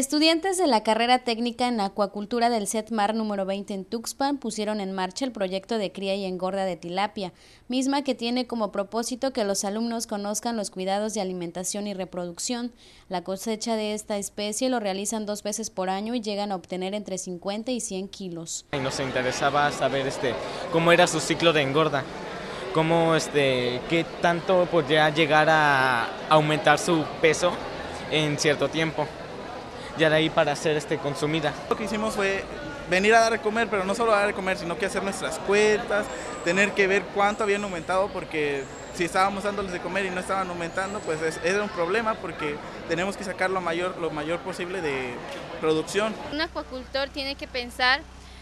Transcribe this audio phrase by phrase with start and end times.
[0.00, 4.92] Estudiantes de la carrera técnica en acuacultura del CETMAR número 20 en Tuxpan pusieron en
[4.92, 7.34] marcha el proyecto de cría y engorda de tilapia,
[7.68, 12.72] misma que tiene como propósito que los alumnos conozcan los cuidados de alimentación y reproducción.
[13.10, 16.94] La cosecha de esta especie lo realizan dos veces por año y llegan a obtener
[16.94, 18.64] entre 50 y 100 kilos.
[18.72, 20.32] Y nos interesaba saber este,
[20.72, 22.04] cómo era su ciclo de engorda
[22.72, 27.50] cómo este, qué tanto podría llegar a aumentar su peso
[28.10, 29.06] en cierto tiempo
[30.00, 31.52] ya de ahí para ser este, consumida.
[31.68, 32.42] Lo que hicimos fue
[32.88, 35.02] venir a dar de comer, pero no solo a dar de comer, sino que hacer
[35.04, 36.06] nuestras cuentas,
[36.44, 38.64] tener que ver cuánto habían aumentado, porque
[38.94, 42.56] si estábamos dándoles de comer y no estaban aumentando, pues es, era un problema porque
[42.88, 45.14] tenemos que sacar lo mayor, lo mayor posible de
[45.60, 46.14] producción.
[46.32, 48.00] Un acuacultor tiene que pensar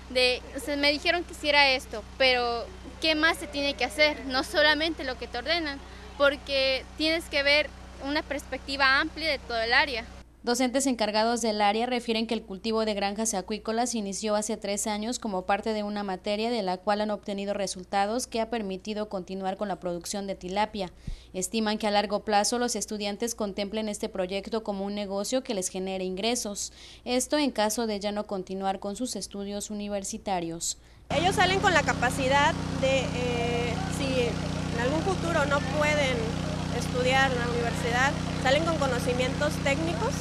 [0.09, 0.41] de,
[0.79, 2.65] me dijeron que hiciera esto, pero
[3.03, 4.25] ¿qué más se tiene que hacer?
[4.27, 5.79] No solamente lo que te ordenan,
[6.17, 7.69] porque tienes que ver
[8.05, 10.05] una perspectiva amplia de todo el área.
[10.45, 15.19] Docentes encargados del área refieren que el cultivo de granjas acuícolas inició hace tres años
[15.19, 19.56] como parte de una materia de la cual han obtenido resultados que ha permitido continuar
[19.56, 20.92] con la producción de tilapia.
[21.34, 25.70] Estiman que a largo plazo los estudiantes contemplen este proyecto como un negocio que les
[25.70, 26.73] genere ingresos,
[27.05, 30.78] esto en caso de ya no continuar con sus estudios universitarios.
[31.11, 36.48] Ellos salen con la capacidad de, eh, si en algún futuro no pueden
[36.79, 38.12] estudiar en la universidad,
[38.43, 40.12] salen con conocimientos técnicos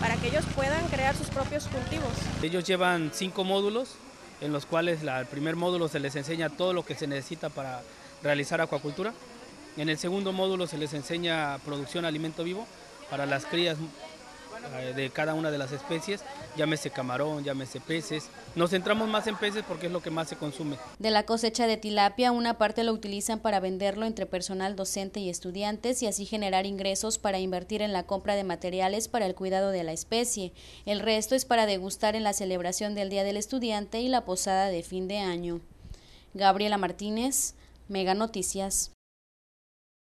[0.00, 2.10] para que ellos puedan crear sus propios cultivos.
[2.42, 3.96] Ellos llevan cinco módulos
[4.40, 7.82] en los cuales el primer módulo se les enseña todo lo que se necesita para
[8.22, 9.12] realizar acuacultura.
[9.76, 12.66] En el segundo módulo se les enseña producción de alimento vivo
[13.10, 13.76] para las crías
[14.94, 16.22] de cada una de las especies,
[16.56, 18.28] llámese camarón, llámese peces.
[18.54, 20.76] Nos centramos más en peces porque es lo que más se consume.
[20.98, 25.28] De la cosecha de tilapia, una parte lo utilizan para venderlo entre personal docente y
[25.28, 29.70] estudiantes y así generar ingresos para invertir en la compra de materiales para el cuidado
[29.70, 30.52] de la especie.
[30.86, 34.66] El resto es para degustar en la celebración del Día del Estudiante y la posada
[34.68, 35.60] de fin de año.
[36.34, 37.54] Gabriela Martínez,
[37.88, 38.95] Mega Noticias.